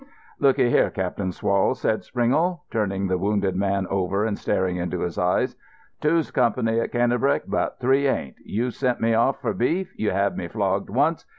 [0.39, 5.01] "Look 'ee here, Cap'n Swall," said Springle, turning the wounded man over and staring into
[5.01, 5.55] his eyes.
[6.01, 8.37] "Two's company at Cannebrake, but three ain't.
[8.43, 9.93] You sent me off for beef.
[9.95, 11.27] You had me flogged once.